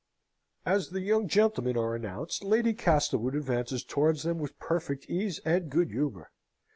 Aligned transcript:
As 0.65 0.89
the 0.89 1.01
young 1.01 1.27
gentlemen 1.27 1.77
are 1.77 1.93
announced, 1.93 2.43
Lady 2.43 2.73
Castlewood 2.73 3.35
advances 3.35 3.83
towards 3.83 4.23
them 4.23 4.39
with 4.39 4.57
perfect 4.57 5.07
ease 5.07 5.37
and 5.45 5.69
good 5.69 5.91
humour. 5.91 6.31